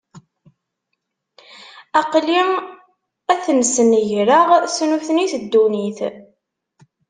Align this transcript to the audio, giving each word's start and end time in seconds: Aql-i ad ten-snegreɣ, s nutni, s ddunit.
Aql-i 2.01 2.41
ad 3.31 3.39
ten-snegreɣ, 3.43 4.47
s 4.75 4.77
nutni, 4.89 5.25
s 5.31 5.33
ddunit. 5.43 5.99